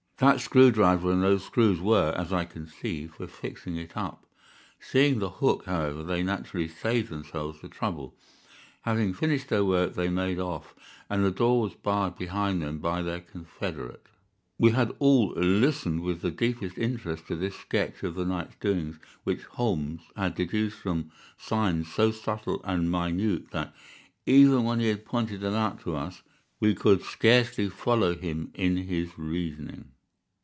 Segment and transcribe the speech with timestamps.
[0.17, 4.27] That screw driver and those screws were, as I conceive, for fixing it up.
[4.79, 8.13] Seeing the hook, however they naturally saved themselves the trouble.
[8.83, 10.75] Having finished their work they made off,
[11.09, 14.05] and the door was barred behind them by their confederate."
[14.59, 18.99] We had all listened with the deepest interest to this sketch of the night's doings,
[19.23, 21.09] which Holmes had deduced from
[21.39, 23.73] signs so subtle and minute that,
[24.27, 26.21] even when he had pointed them out to us,
[26.59, 29.85] we could scarcely follow him in his reasoning.